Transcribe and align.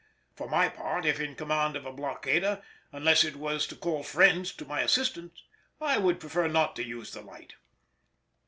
For 0.33 0.49
my 0.49 0.67
part, 0.67 1.05
if 1.05 1.19
in 1.19 1.35
command 1.35 1.75
of 1.75 1.85
a 1.85 1.93
blockader, 1.93 2.63
unless 2.91 3.23
it 3.23 3.35
was 3.35 3.67
to 3.67 3.75
call 3.75 4.01
friends 4.01 4.51
to 4.53 4.65
my 4.65 4.81
assistance, 4.81 5.43
I 5.79 5.99
would 5.99 6.19
prefer 6.19 6.47
not 6.47 6.75
to 6.77 6.83
use 6.83 7.13
the 7.13 7.21
light. 7.21 7.53